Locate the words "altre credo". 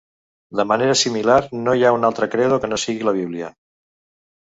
2.09-2.57